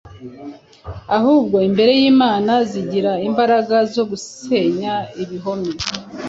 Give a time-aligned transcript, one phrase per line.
[1.17, 4.93] ahubwo imbere y’Imana zigira imbaraga zo gusenya
[5.23, 5.71] ibihome